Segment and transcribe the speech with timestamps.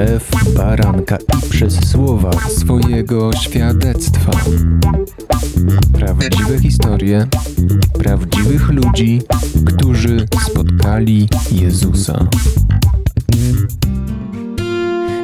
[0.00, 4.32] krew baranka i przez słowa swojego świadectwa.
[5.92, 7.26] Prawdziwe historie
[7.98, 9.22] prawdziwych ludzi,
[9.64, 12.26] którzy spotkali Jezusa.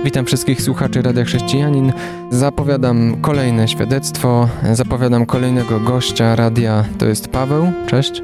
[0.05, 1.93] Witam wszystkich słuchaczy Radia Chrześcijanin.
[2.31, 6.85] Zapowiadam kolejne świadectwo, zapowiadam kolejnego gościa radia.
[6.99, 7.73] To jest Paweł.
[7.87, 8.23] Cześć.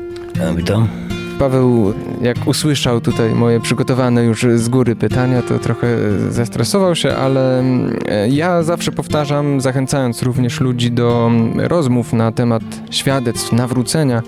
[0.57, 0.89] Witam.
[1.39, 5.87] Paweł, jak usłyszał tutaj moje przygotowane już z góry pytania, to trochę
[6.31, 7.97] zestresował się, ale mm,
[8.29, 14.23] ja zawsze powtarzam, zachęcając również ludzi do rozmów na temat świadectw, nawrócenia,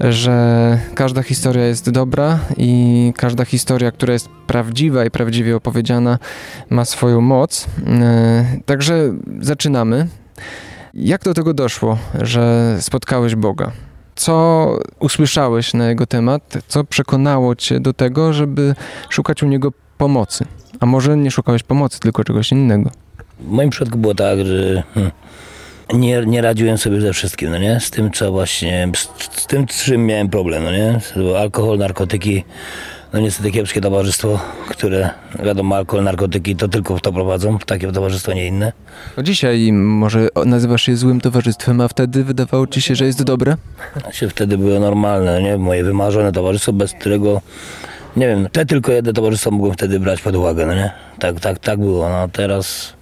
[0.00, 6.18] że każda historia jest dobra i każda historia, która jest prawdziwa i prawdziwie opowiedziana,
[6.70, 7.66] ma swoją moc.
[7.86, 10.08] E, także zaczynamy.
[10.94, 13.72] Jak do tego doszło, że spotkałeś Boga?
[14.14, 16.58] Co usłyszałeś na jego temat?
[16.68, 18.74] Co przekonało cię do tego, żeby
[19.08, 20.44] szukać u niego pomocy?
[20.80, 22.90] A może nie szukałeś pomocy, tylko czegoś innego?
[23.40, 25.12] W moim przypadku było tak, że hmm,
[25.92, 27.80] nie, nie radziłem sobie ze wszystkim, no nie?
[27.80, 29.08] Z tym, co właśnie, z,
[29.40, 31.00] z tym, z czym miałem problem, no nie?
[31.38, 32.44] Alkohol, narkotyki,
[33.14, 35.10] no niestety kiepskie towarzystwo, które,
[35.44, 38.72] wiadomo, alkohol, narkotyki to tylko w to prowadzą, w takie towarzystwo, nie inne.
[39.16, 43.56] No dzisiaj może nazywasz je złym towarzystwem, a wtedy wydawało ci się, że jest dobre?
[44.00, 45.58] Znaczy wtedy było normalne, no nie?
[45.58, 47.40] Moje wymarzone towarzystwo, bez którego,
[48.16, 50.92] nie wiem, te tylko jedne towarzystwo mogłem wtedy brać pod uwagę, no nie?
[51.18, 52.92] Tak, tak, tak było, no teraz,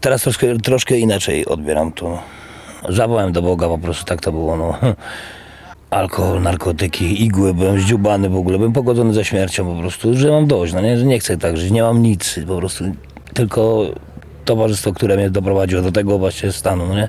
[0.00, 2.22] teraz troszkę, troszkę inaczej odbieram to.
[2.88, 4.78] Zawołałem do Boga, po prostu tak to było, no.
[5.94, 10.46] Alkohol, narkotyki, igły, byłem zdziubany w ogóle, byłem pogodzony ze śmiercią po prostu, że mam
[10.46, 12.84] dość, no nie, że nie chcę tak żyć, nie mam nic, po prostu
[13.34, 13.82] tylko
[14.44, 17.08] towarzystwo, które mnie doprowadziło do tego właśnie stanu, no nie.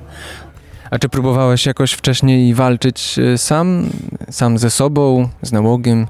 [0.90, 3.90] A czy próbowałeś jakoś wcześniej walczyć e, sam,
[4.30, 6.06] sam ze sobą, z nałogiem,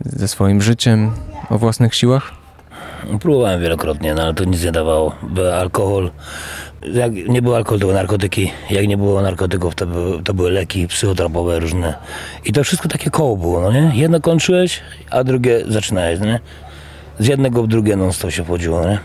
[0.00, 1.12] ze swoim życiem,
[1.50, 2.32] o własnych siłach?
[3.20, 5.12] Próbowałem wielokrotnie, no ale to nic nie dawało.
[5.60, 6.10] Alkohol,
[6.94, 8.52] jak nie było alkoholu, narkotyki.
[8.70, 11.94] Jak nie było narkotyków, to były, to były leki psychotropowe różne.
[12.44, 13.92] I to wszystko takie koło było, no nie?
[13.94, 14.80] Jedno kończyłeś,
[15.10, 16.40] a drugie zaczynałeś, no nie?
[17.18, 18.98] Z jednego w drugie non stop się wchodziło, no nie?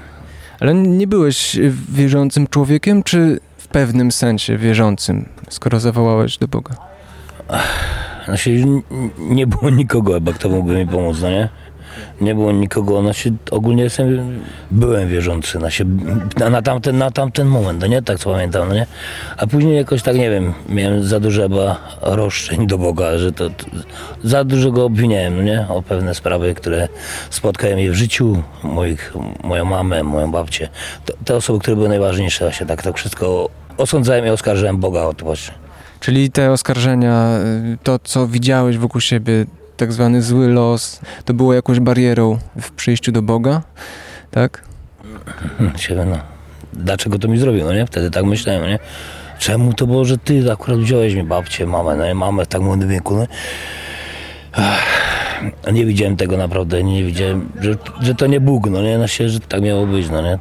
[0.59, 1.59] Ale nie byłeś
[1.89, 6.75] wierzącym człowiekiem, czy w pewnym sensie wierzącym, skoro zawołałeś do Boga?
[8.25, 8.65] Znaczy,
[9.19, 11.49] nie było nikogo, chyba kto mógłby mi pomóc, no nie?
[12.21, 14.39] Nie było nikogo, znaczy ogólnie jestem,
[14.71, 15.85] byłem wierzący na, się,
[16.37, 18.85] na, na, tamten, na tamten moment, no nie, tak co pamiętam, no nie,
[19.37, 23.49] a później jakoś tak, nie wiem, miałem za dużo chyba roszczeń do Boga, że to,
[23.49, 23.65] to
[24.23, 26.87] za dużo go obwiniałem, no nie, o pewne sprawy, które
[27.29, 29.13] spotkają mnie w życiu, moich,
[29.43, 30.69] moją mamę, moją babcię,
[31.05, 35.13] to, te osoby, które były najważniejsze, właśnie tak, tak wszystko osądzałem i oskarżyłem Boga o
[35.13, 35.53] to właśnie.
[35.99, 37.39] Czyli te oskarżenia,
[37.83, 39.45] to co widziałeś wokół siebie,
[39.81, 43.61] tak zwany zły los, to było jakąś barierą w przyjściu do Boga,
[44.31, 44.63] tak?
[46.05, 46.19] no.
[46.73, 47.85] Dlaczego to mi zrobił, no nie?
[47.85, 48.79] Wtedy tak myślałem, no nie?
[49.39, 52.15] Czemu to było, że ty akurat wziąłeś mi babcię, mamę, no nie?
[52.15, 53.27] Mamę w tak młodym wieku, no
[55.71, 59.29] nie widziałem tego naprawdę, nie widziałem, że, że to nie Bóg, no nie, no się,
[59.29, 60.37] że tak miało być, no nie.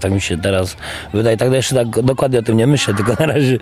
[0.00, 0.76] Tak mi się teraz
[1.14, 3.58] wydaje, tak jeszcze tak dokładnie o tym nie myślę, tylko na razie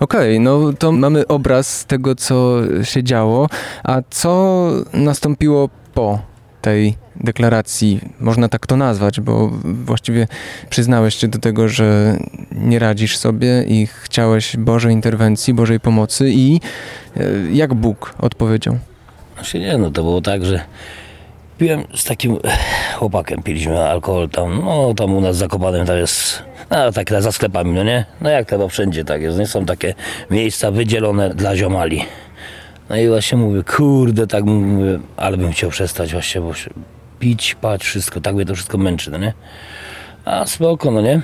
[0.00, 3.48] Okej, okay, no to mamy obraz tego, co się działo.
[3.84, 6.18] A co nastąpiło po
[6.62, 8.00] tej deklaracji?
[8.20, 10.28] Można tak to nazwać, bo właściwie
[10.70, 12.16] przyznałeś się do tego, że
[12.52, 16.60] nie radzisz sobie i chciałeś Bożej interwencji, Bożej pomocy i
[17.16, 18.78] e, jak Bóg odpowiedział?
[19.34, 20.60] Znaczy nie, no to było tak, że
[21.58, 22.38] piłem z takim
[22.98, 27.72] chłopakiem, piliśmy alkohol tam, no tam u nas zakopanym tam jest no tak za sklepami,
[27.72, 28.04] no nie?
[28.20, 29.46] No jak chyba wszędzie tak jest, nie?
[29.46, 29.94] Są takie
[30.30, 32.04] miejsca wydzielone dla ziomali.
[32.90, 36.52] No i właśnie mówię, kurde, tak mówię, ale bym chciał przestać właśnie, bo
[37.18, 39.32] pić, pać, wszystko, tak mnie to wszystko męczy, no nie?
[40.24, 41.20] A spoko, no nie?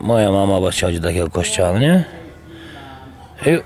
[0.00, 2.04] Moja mama właśnie chodzi do takiego kościoła, no nie?
[3.46, 3.58] I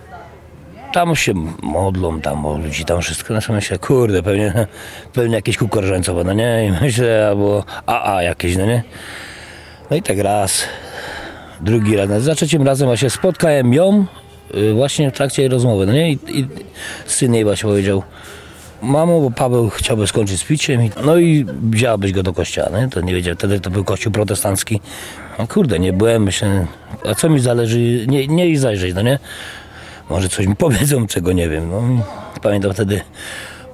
[0.92, 3.34] tam się modlą, tam o ludzi, tam wszystko.
[3.34, 4.52] No myślę, kurde, pewnie,
[5.14, 5.80] pewnie jakieś kółko
[6.24, 6.66] no nie?
[6.66, 8.82] I myślę, albo AA jakieś, no nie?
[9.90, 10.64] No i tak raz,
[11.60, 12.22] drugi raz.
[12.22, 14.06] Za trzecim razem właśnie spotkałem ją
[14.54, 16.12] y, właśnie w trakcie rozmowy, no nie?
[16.12, 16.46] I, i
[17.06, 18.02] syn jej właśnie powiedział,
[18.82, 22.88] mamo, bo Paweł chciałby skończyć z piciem, no i wzięłabyś go do kościoła, nie?
[22.88, 24.80] To nie wiedział, wtedy to był kościół protestancki.
[25.38, 26.66] No kurde, nie byłem, myślę,
[27.10, 29.18] a co mi zależy, nie, nie i zajrzeć, no nie?
[30.10, 31.82] Może coś mi powiedzą, czego nie wiem, no.
[32.42, 33.00] Pamiętam wtedy,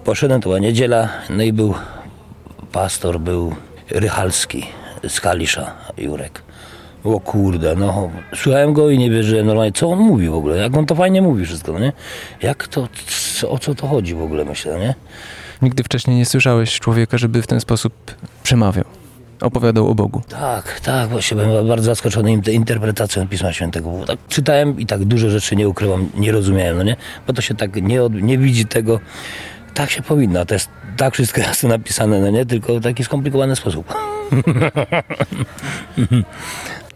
[0.05, 1.75] poszedłem, to była niedziela, no i był
[2.73, 3.55] pastor, był
[3.91, 4.67] Rychalski
[5.09, 6.43] z Kalisza, Jurek.
[7.05, 10.77] O kurde, no słuchałem go i nie wierzyłem normalnie, co on mówi w ogóle, jak
[10.77, 11.93] on to fajnie mówi wszystko, no nie?
[12.43, 12.89] Jak to,
[13.41, 14.95] co, o co to chodzi w ogóle, myślę, nie?
[15.63, 18.85] Nigdy wcześniej nie słyszałeś człowieka, żeby w ten sposób przemawiał.
[19.41, 20.23] opowiadał o Bogu.
[20.29, 23.91] Tak, tak, właśnie byłem bardzo zaskoczony interpretacją Pisma Świętego.
[23.91, 26.97] Bo tak czytałem i tak dużo rzeczy nie ukrywam, nie rozumiałem, no nie?
[27.27, 29.01] Bo to się tak nie, od, nie widzi tego.
[29.75, 32.47] Tak się powinno, to jest tak wszystko jasno napisane, no nie?
[32.47, 33.95] Tylko w taki skomplikowany sposób.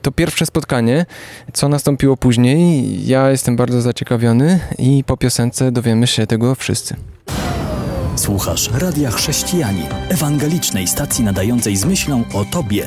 [0.07, 1.07] To pierwsze spotkanie,
[1.53, 6.97] co nastąpiło później, ja jestem bardzo zaciekawiony i po piosence dowiemy się tego wszyscy.
[8.17, 12.87] Słuchasz Radia Chrześcijani, ewangelicznej stacji nadającej z myślą o Tobie.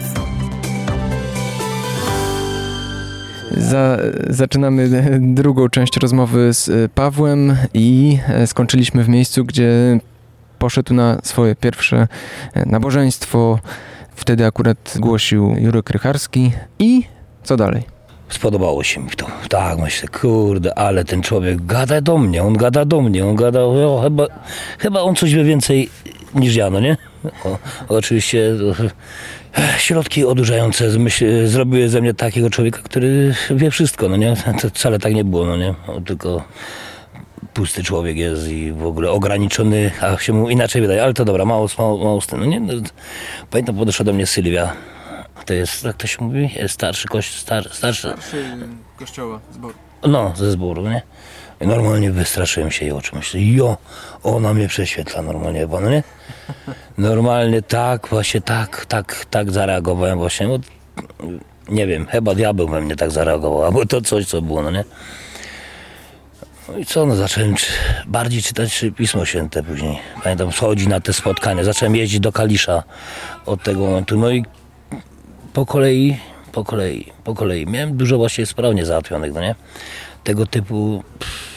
[3.58, 3.98] Za,
[4.30, 4.90] zaczynamy
[5.20, 10.00] drugą część rozmowy z e, Pawłem i e, skończyliśmy w miejscu, gdzie
[10.60, 12.08] poszedł na swoje pierwsze
[12.54, 13.60] e, nabożeństwo.
[14.20, 17.04] Wtedy akurat głosił Jurek Krycharski i
[17.44, 17.84] co dalej?
[18.30, 19.28] Spodobało się mi to.
[19.50, 23.60] Tak, myślę, kurde, ale ten człowiek gada do mnie, on gada do mnie, on gada,
[23.62, 24.28] o, chyba,
[24.80, 25.90] chyba on coś wie więcej
[26.36, 26.98] niż ja, no nie?
[27.46, 27.58] O,
[27.88, 28.52] oczywiście
[29.58, 34.36] e, środki odurzające myśl, zrobiły ze mnie takiego człowieka, który wie wszystko, no nie?
[34.62, 35.74] To wcale tak nie było, no nie?
[35.88, 36.44] On tylko
[37.60, 41.46] pusty człowiek jest i w ogóle ograniczony, a się mu inaczej wydaje, ale to dobra,
[41.46, 42.60] mało, mało, mało no nie?
[42.60, 42.74] No,
[43.52, 44.74] Pamiętam, podeszła do mnie Sylwia,
[45.46, 48.14] to jest, jak to się mówi, starszy kość, star, starszy,
[48.98, 49.74] kościoła, zbor.
[50.08, 51.02] no, ze zboru, nie?
[51.62, 53.16] I normalnie wystraszyłem się jej oczu.
[53.16, 53.78] Myślę, jo,
[54.24, 56.04] ona mnie prześwietla normalnie, bo no nie?
[56.98, 60.60] Normalnie tak, właśnie tak, tak, tak zareagowałem właśnie, bo
[61.70, 64.84] nie wiem, chyba diabeł we mnie tak zareagował, albo to coś, co było, no nie?
[66.72, 67.66] No i co, no zacząłem czy,
[68.08, 70.00] bardziej czytać Pismo Święte później.
[70.24, 72.84] Pamiętam, schodzi na te spotkania, zacząłem jeździć do Kalisza
[73.46, 74.46] od tego momentu, no i
[75.54, 76.18] po kolei,
[76.52, 77.66] po kolei, po kolei.
[77.66, 79.56] Miałem dużo właśnie spraw niezałatwionych, no nie?
[80.24, 81.50] Tego typu, pff,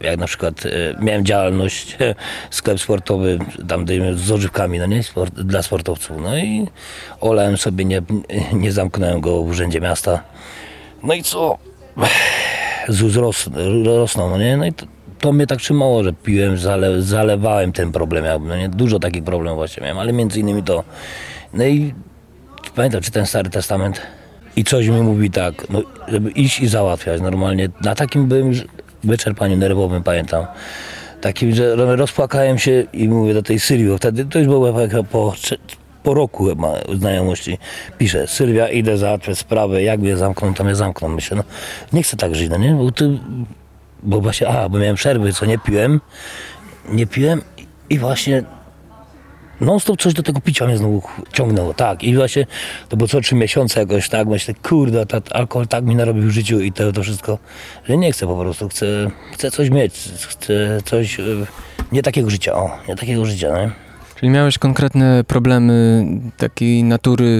[0.00, 0.70] jak na przykład e,
[1.04, 1.96] miałem działalność,
[2.50, 3.38] sklep sportowy,
[3.68, 5.02] tam z ożywkami, no nie?
[5.02, 6.16] Sport, dla sportowców.
[6.22, 6.66] No i
[7.20, 8.02] olałem sobie, nie,
[8.52, 10.22] nie zamknąłem go w urzędzie miasta.
[11.02, 11.58] No i co?
[12.88, 13.50] ZUS ros,
[13.84, 14.56] rosną, no nie?
[14.56, 14.86] No i to,
[15.18, 18.68] to mnie tak trzymało, że piłem, zale, zalewałem ten problem, jakby, no nie?
[18.68, 20.84] Dużo takich problemów właśnie miałem, ale między innymi to.
[21.54, 21.94] No i
[22.74, 24.00] pamiętam, czy ten Stary Testament
[24.56, 27.68] i coś mi mówi tak, no, żeby iść i załatwiać normalnie.
[27.80, 28.52] Na takim byłem
[29.04, 30.46] wyczerpaniu nerwowym, pamiętam.
[31.20, 34.72] Takim, że rozpłakałem się i mówię do tej Sylwii, bo wtedy to już było
[35.10, 35.34] po,
[36.04, 37.58] po roku chyba znajomości.
[37.98, 41.08] Piszę, Sylwia, idę załatwiać sprawę, jak mnie zamkną, to mnie zamkną.
[41.08, 41.44] Myślę, no
[41.92, 42.74] nie chcę tak żyć, no nie?
[42.74, 43.18] Bo, ty,
[44.02, 46.00] bo właśnie, a, bo miałem przerwy, co nie piłem,
[46.88, 47.42] nie piłem
[47.90, 48.42] i właśnie
[49.60, 51.02] non stop coś do tego picia mnie znowu
[51.32, 52.04] ciągnęło, tak.
[52.04, 52.46] I właśnie
[52.88, 54.28] to było co trzy miesiące jakoś, tak.
[54.28, 57.38] Myślę, kurde, ta, alkohol tak mi narobił w życiu i to, to wszystko,
[57.88, 58.86] że nie chcę po prostu, chcę,
[59.32, 59.94] chcę coś mieć,
[60.28, 61.46] chcę coś, y,
[61.92, 63.83] nie takiego życia, o, nie takiego życia, nie?
[64.24, 66.06] Czyli miałeś konkretne problemy
[66.36, 67.38] takiej natury,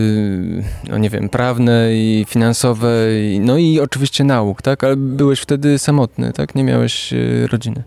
[0.88, 4.84] no nie wiem, prawnej, finansowej, no i oczywiście nauk, tak?
[4.84, 6.54] Ale byłeś wtedy samotny, tak?
[6.54, 7.82] Nie miałeś e, rodziny.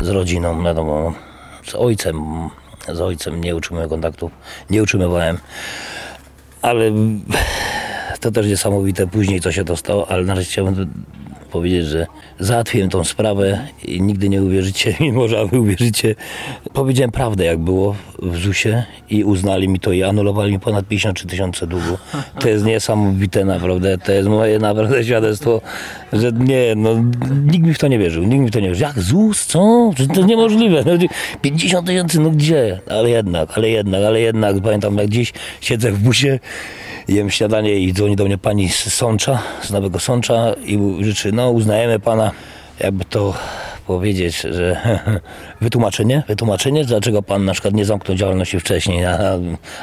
[0.00, 1.12] z rodziną, wiadomo,
[1.66, 2.24] z ojcem,
[2.92, 4.32] z ojcem nie utrzymałem kontaktów,
[4.70, 5.38] nie utrzymywałem,
[6.62, 6.92] ale
[8.20, 10.88] to też niesamowite później, co się to stało, ale na razie chciałbym
[11.56, 12.06] powiedzieć, że
[12.38, 16.14] załatwiłem tą sprawę i nigdy nie uwierzycie, mimo że wy uwierzycie,
[16.72, 21.26] powiedziałem prawdę, jak było w ZUS-ie i uznali mi to i anulowali mi ponad 53
[21.26, 21.98] tysiące długu.
[22.40, 25.60] To jest niesamowite naprawdę, to jest moje naprawdę świadectwo,
[26.12, 26.90] że nie, no
[27.44, 28.86] nikt mi w to nie wierzył, nikt mi w to nie wierzył.
[28.86, 29.90] Jak ZUS, co?
[30.14, 30.84] To niemożliwe.
[30.86, 31.08] No,
[31.42, 32.80] 50 tysięcy, no gdzie?
[32.90, 36.38] Ale jednak, ale jednak, ale jednak, pamiętam jak dziś siedzę w busie,
[37.08, 41.45] jem śniadanie i dzwoni do mnie pani z Sącza, z Nowego Sącza i życzy, no
[41.50, 42.30] uznajemy pana,
[42.80, 43.34] jakby to
[43.86, 44.76] powiedzieć, że
[45.60, 49.18] wytłumaczenie, wytłumaczenie, dlaczego pan na przykład nie zamknął działalności wcześniej, a,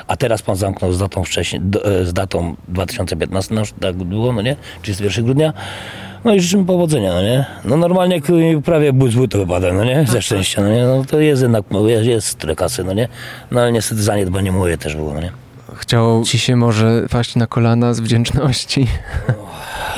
[0.08, 4.42] a teraz pan zamknął z datą wcześniej, e, z datą 2015, no, tak było, no
[4.42, 5.54] nie, 31 grudnia.
[6.26, 7.46] No i życzymy powodzenia, no nie?
[7.66, 8.22] No normalnie
[8.66, 10.06] prawie bój butu wypada, no nie?
[10.08, 10.86] Ze szczęścia, no nie?
[10.86, 13.08] No to jest jednak, no, jest, jest tyle kasy, no nie?
[13.52, 15.32] No ale niestety zaniedbanie moje też było, no nie?
[15.76, 18.88] Chciało ci się może paść na kolana z wdzięczności.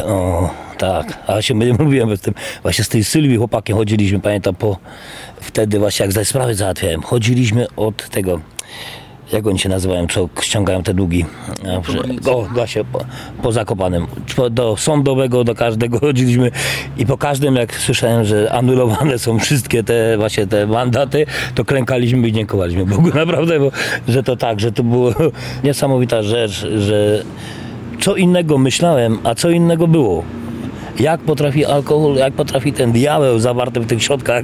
[0.05, 4.55] O, tak, a się my- mówiłem z tym, właśnie z tej Sylwii chłopakiem chodziliśmy, pamiętam,
[4.55, 4.77] po
[5.41, 8.39] wtedy właśnie jak za sprawy załatwiałem, chodziliśmy od tego,
[9.33, 11.25] jak oni się nazywają, co ściągają te długi,
[11.77, 12.99] A, przy- o, właśnie, po,
[13.43, 16.51] po Zakopanem, Po- do sądowego, do każdego chodziliśmy
[16.97, 22.27] i po każdym, jak słyszałem, że anulowane są wszystkie te właśnie te mandaty, to klękaliśmy
[22.27, 23.71] i dziękowaliśmy Bogu, naprawdę, bo,
[24.07, 25.11] że to tak, że to było
[25.63, 27.23] niesamowita rzecz, że
[28.01, 30.23] co innego myślałem, a co innego było.
[30.99, 34.43] Jak potrafi alkohol, jak potrafi ten diabeł zawarty w tych środkach,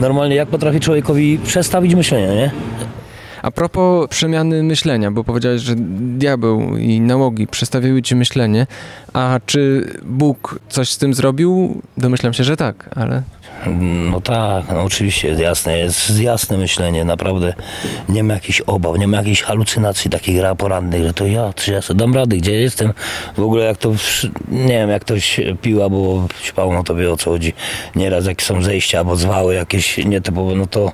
[0.00, 2.50] normalnie jak potrafi człowiekowi przestawić myślenie, nie?
[3.42, 8.66] A propos przemiany myślenia, bo powiedziałeś, że diabeł i nałogi przestawiły ci myślenie,
[9.12, 11.82] a czy Bóg coś z tym zrobił?
[11.96, 13.22] Domyślam się, że tak, ale...
[14.10, 17.54] No tak, no oczywiście, jasne, jest jasne myślenie, naprawdę
[18.08, 21.82] nie ma jakichś obaw, nie ma jakichś halucynacji takich porannych, że to ja, czy ja
[21.82, 22.92] sobie dam rady, gdzie jestem,
[23.36, 23.92] w ogóle jak to,
[24.48, 27.52] nie wiem, jak ktoś pił albo śpał, no to wie o co chodzi,
[27.96, 30.92] nieraz jakie są zejścia albo zwały jakieś nietypowe, no to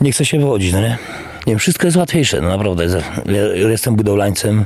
[0.00, 0.98] nie chce się wychodzić, no nie?
[1.46, 2.86] Nie wiem, wszystko jest łatwiejsze, no naprawdę,
[3.54, 4.64] jestem budowlańcem,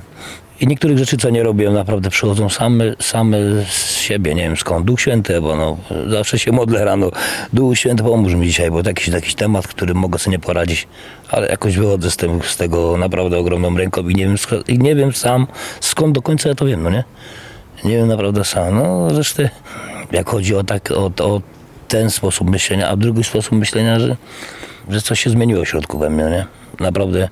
[0.63, 3.39] i niektórych rzeczy, co nie robię, naprawdę przychodzą same, same
[3.69, 4.35] z siebie.
[4.35, 4.87] Nie wiem skąd.
[4.87, 5.77] Duch Święty, bo no,
[6.11, 7.11] zawsze się modlę rano.
[7.53, 10.89] Duch Święty, pomóż mi dzisiaj, bo to jakiś, jakiś temat, który mogę sobie nie poradzić.
[11.31, 14.37] Ale jakoś wychodzę z, z tego naprawdę ogromną ręką i nie, wiem,
[14.69, 15.47] i nie wiem sam
[15.81, 17.05] skąd do końca ja to wiem, no nie?
[17.85, 18.75] Nie wiem naprawdę sam.
[18.75, 19.43] No zresztą
[20.13, 21.41] jak chodzi o, tak, o, o
[21.89, 24.17] ten sposób myślenia, a drugi sposób myślenia, że,
[24.89, 26.47] że coś się zmieniło w środku we mnie, nie?
[26.81, 27.29] Naprawdę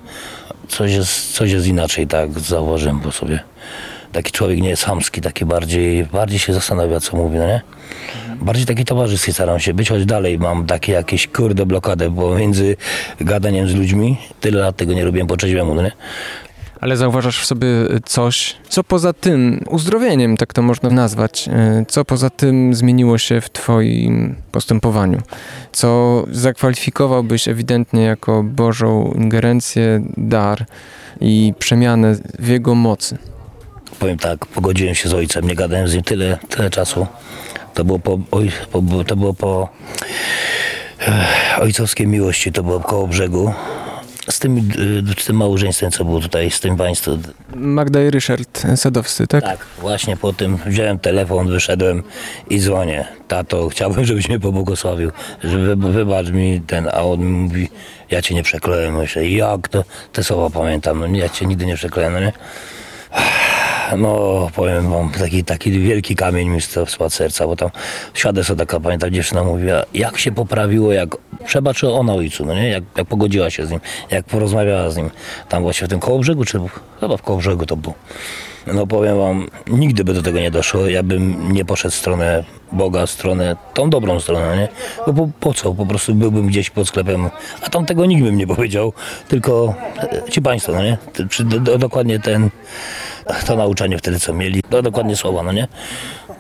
[0.71, 3.41] coś jest, coś jest inaczej, tak zauważyłem po sobie.
[4.13, 7.61] Taki człowiek nie jest chamski, taki bardziej, bardziej się zastanawia, co mówi, no nie?
[8.41, 12.77] Bardziej taki towarzyski staram się być, choć dalej mam takie jakieś kurde blokadę pomiędzy
[13.21, 14.17] gadaniem z ludźmi.
[14.41, 15.93] Tyle lat tego nie robiłem po trzeźwemu, no nie?
[16.81, 17.69] Ale zauważasz w sobie
[18.05, 23.41] coś, co poza tym uzdrowieniem, tak to można nazwać, e, co poza tym zmieniło się
[23.41, 25.19] w Twoim postępowaniu,
[25.73, 30.67] co zakwalifikowałbyś ewidentnie jako Bożą ingerencję, dar
[31.21, 33.19] i przemianę w Jego mocy.
[33.99, 37.07] Powiem tak, pogodziłem się z ojcem, nie gadałem z nim tyle, tyle czasu.
[37.75, 39.69] To było po, oj, po, to było po
[41.01, 43.53] eh, ojcowskiej miłości, to było koło brzegu.
[44.31, 44.59] Z tym,
[45.19, 47.23] y, z tym małżeństwem, co było tutaj, z tym państwem.
[47.55, 49.45] Magda i Ryszard Sadowscy, tak?
[49.45, 52.03] Tak, właśnie po tym wziąłem telefon, wyszedłem
[52.51, 53.05] i dzwonię.
[53.29, 55.11] Tato, chciałbym, żebyś mnie pobłogosławił,
[55.45, 57.69] że wy, wybacz mi ten, a on mówi,
[58.11, 58.93] ja cię nie przekleję.
[58.93, 62.33] Myślę, jak to, te słowa pamiętam, no ja cię nigdy nie przekleję, no nie?
[63.99, 67.71] No, powiem wam, taki, taki wielki kamień mi spadł z serca, bo tam
[68.15, 72.85] świadectwo taka, pamiętam, dziewczyna mówiła, jak się poprawiło, jak przebaczyła ona ojcu, no nie, jak,
[72.97, 73.81] jak pogodziła się z nim,
[74.11, 75.11] jak porozmawiała z nim,
[75.49, 76.61] tam właśnie w tym Kołobrzegu, czy
[77.01, 77.95] chyba w Kołobrzegu to było.
[78.67, 82.45] No powiem wam, nigdy by do tego nie doszło, ja bym nie poszedł w stronę
[82.73, 84.69] Boga, w stronę, tą dobrą stronę, nie?
[85.07, 85.75] Bo po, po co?
[85.75, 87.31] Po prostu byłbym gdzieś pod sklepem,
[87.63, 88.93] a tam tego nikt bym nie powiedział,
[89.29, 90.99] tylko e, ci państwo, no nie?
[91.13, 92.51] Ty- Przy, do, dokładnie ten,
[93.47, 95.69] to nauczanie wtedy, co mieli, to dokładnie słowa, no nie?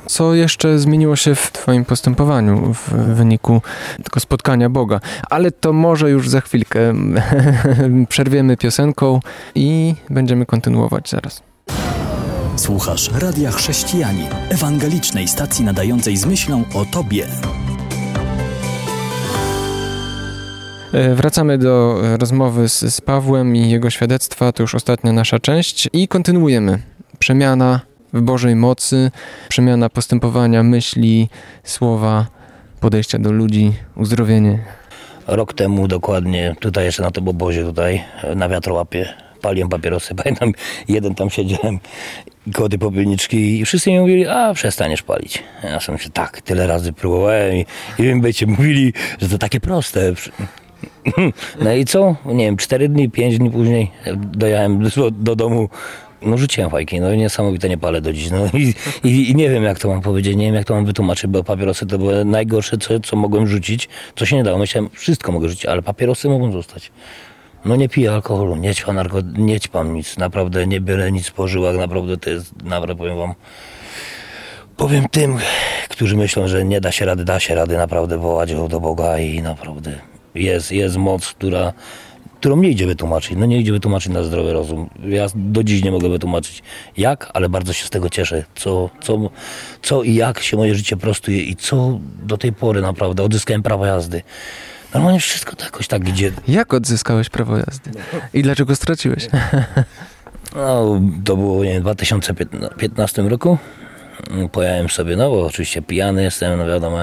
[0.06, 3.62] Co jeszcze zmieniło się w Twoim postępowaniu w wyniku
[4.04, 5.00] tego spotkania Boga?
[5.30, 6.94] Ale to może już za chwilkę
[8.08, 9.20] przerwiemy piosenką
[9.54, 11.42] i będziemy kontynuować zaraz.
[12.56, 17.26] Słuchasz Radia Chrześcijani, ewangelicznej stacji nadającej z myślą o Tobie.
[20.92, 25.88] Wracamy do e, rozmowy z, z Pawłem i jego świadectwa, to już ostatnia nasza część
[25.92, 26.78] i kontynuujemy.
[27.18, 27.80] Przemiana
[28.12, 29.10] w Bożej mocy,
[29.48, 31.28] przemiana postępowania myśli,
[31.64, 32.26] słowa,
[32.80, 34.58] podejścia do ludzi, uzdrowienie.
[35.26, 38.04] Rok temu dokładnie, tutaj jeszcze na tym obozie tutaj,
[38.36, 40.52] na wiatrołapie, paliłem papierosy, pamiętam,
[40.88, 41.78] jeden tam siedziałem
[42.70, 45.42] tej popielniczki i wszyscy mi mówili, a przestaniesz palić.
[45.64, 47.66] Ja sobie myślę, tak, tyle razy próbowałem i,
[47.98, 50.12] i wy będziecie mówili, że to takie proste.
[51.60, 52.16] No i co?
[52.26, 55.68] Nie wiem, cztery dni, pięć dni później dojechałem do, do domu,
[56.22, 58.30] no rzuciłem fajki, no niesamowite nie palę do dziś.
[58.30, 60.84] No i, i, i nie wiem jak to mam powiedzieć, nie wiem jak to mam
[60.84, 64.58] wytłumaczyć, bo papierosy to było najgorsze, co, co mogłem rzucić, co się nie dało.
[64.58, 66.92] Myślałem, wszystko mogę rzucić, ale papierosy mogą zostać.
[67.64, 71.48] No nie piję alkoholu, nie ćpam, narko, nie ćpam nic, naprawdę nie byle nic po
[71.48, 73.34] żyłach, naprawdę to jest, naprawdę powiem wam,
[74.76, 75.38] powiem tym,
[75.88, 79.42] którzy myślą, że nie da się rady, da się rady naprawdę wołać do Boga i
[79.42, 81.72] naprawdę jest, jest moc, która,
[82.40, 84.90] którą nie idzie wytłumaczyć, no nie idzie wytłumaczyć na zdrowy rozum.
[85.04, 86.62] Ja do dziś nie mogę wytłumaczyć
[86.96, 89.30] jak, ale bardzo się z tego cieszę, co, co,
[89.82, 93.86] co i jak się moje życie prostuje i co do tej pory naprawdę odzyskałem prawo
[93.86, 94.22] jazdy.
[94.94, 96.32] Normalnie wszystko to jakoś tak idzie.
[96.48, 97.90] Jak odzyskałeś prawo jazdy?
[98.34, 99.28] I dlaczego straciłeś?
[100.56, 103.58] No, to było nie w 2015 roku.
[104.52, 106.98] Pojechałem sobie, no bo oczywiście pijany jestem, no wiadomo,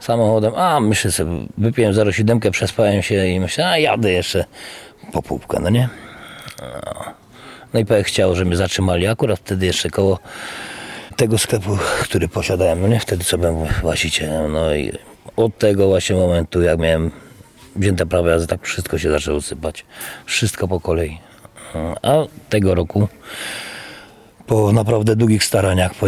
[0.00, 0.54] samochodem.
[0.56, 4.44] A myślę sobie, wypiłem 0,7, przespałem się i myślę, a jadę jeszcze
[5.12, 5.88] po półkę, no nie?
[6.62, 7.04] No.
[7.74, 10.18] No i Pech chciał, żeby mnie zatrzymali akurat wtedy jeszcze koło
[11.16, 13.00] tego sklepu, który posiadałem, no nie?
[13.00, 14.92] Wtedy co byłem właścicielem, no i
[15.36, 17.10] od tego właśnie momentu, jak miałem
[17.76, 19.84] wzięte prawo jazdy, tak wszystko się zaczęło sypać.
[20.26, 21.18] Wszystko po kolei.
[22.02, 22.14] A
[22.48, 23.08] tego roku,
[24.46, 26.06] po naprawdę długich staraniach, po,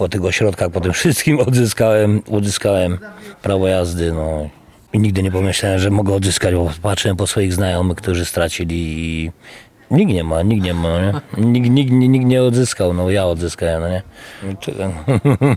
[0.00, 2.98] po tych ośrodkach, po tym wszystkim odzyskałem, odzyskałem
[3.42, 4.48] prawo jazdy, no
[4.92, 9.32] I nigdy nie pomyślałem, że mogę odzyskać, bo patrzyłem po swoich znajomych, którzy stracili i
[9.90, 11.12] nikt nie ma, nikt nie ma, nie?
[11.38, 14.02] Nikt, nikt, nikt nie odzyskał, no ja odzyskałem, no nie?
[14.60, 14.90] Czekaj.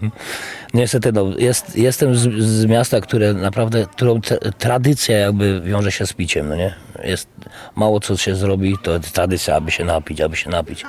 [0.73, 6.05] Niestety, no, jest, jestem z, z miasta, które naprawdę, którą tra- tradycja jakby wiąże się
[6.05, 6.73] z piciem, no nie?
[7.03, 7.27] Jest,
[7.75, 10.83] mało co się zrobi, to tradycja, aby się napić, aby się napić.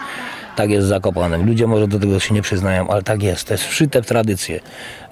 [0.57, 1.47] Tak jest z Zakopanem.
[1.47, 3.47] Ludzie może do tego się nie przyznają, ale tak jest.
[3.47, 4.61] To jest wszyte w tradycję.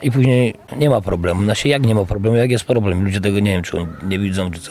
[0.02, 1.44] I później nie ma problemu.
[1.44, 3.04] Znaczy jak nie ma problemu, jak jest problem?
[3.04, 4.70] Ludzie tego nie wiem, czy oni nie widzą, czy co.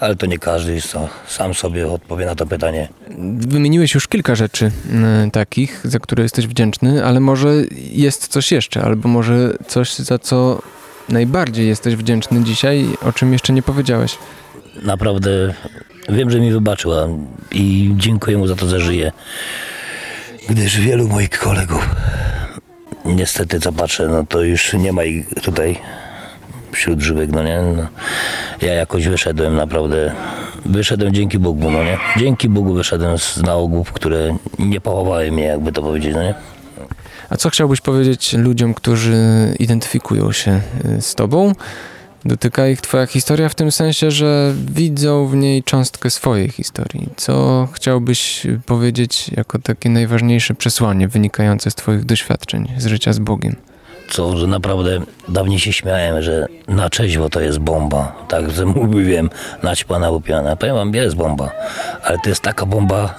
[0.00, 0.78] Ale to nie każdy.
[1.26, 2.88] Sam sobie odpowie na to pytanie.
[3.38, 4.70] Wymieniłeś już kilka rzeczy
[5.26, 7.54] y, takich, za które jesteś wdzięczny, ale może
[7.92, 10.62] jest coś jeszcze, albo może coś, za co
[11.08, 14.18] najbardziej jesteś wdzięczny dzisiaj, o czym jeszcze nie powiedziałeś.
[14.82, 15.54] Naprawdę
[16.08, 17.08] wiem, że mi wybaczyła
[17.50, 19.12] i dziękuję mu za to, że żyje.
[20.52, 21.88] Gdyż wielu moich kolegów,
[23.04, 25.78] niestety co patrzę, no to już nie ma ich tutaj
[26.72, 27.62] wśród żywych, no nie?
[27.76, 27.86] No,
[28.62, 30.12] ja jakoś wyszedłem naprawdę,
[30.66, 31.98] wyszedłem dzięki Bogu, no nie?
[32.16, 36.34] Dzięki Bogu wyszedłem z nałogów, które nie pochowały mnie, jakby to powiedzieć, no nie?
[37.30, 39.16] A co chciałbyś powiedzieć ludziom, którzy
[39.58, 41.52] identyfikują się y, z tobą?
[42.24, 47.08] Dotyka ich twoja historia w tym sensie, że widzą w niej cząstkę swojej historii.
[47.16, 53.56] Co chciałbyś powiedzieć jako takie najważniejsze przesłanie wynikające z twoich doświadczeń z życia z Bogiem?
[54.12, 58.12] co, że naprawdę dawniej się śmiałem, że na trzeźwo to jest bomba.
[58.28, 59.30] Tak, że mówiłem,
[59.62, 60.56] naćpana, upiana.
[60.56, 61.50] Powiem wam, jest bomba,
[62.04, 63.14] ale to jest taka bomba,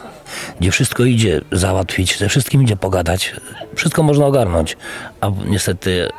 [0.59, 3.35] gdzie wszystko idzie załatwić, ze wszystkim idzie pogadać,
[3.75, 4.77] wszystko można ogarnąć,
[5.21, 6.09] a niestety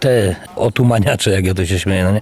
[0.00, 2.20] te otumaniacze, jak ja to się śmieję, no nie,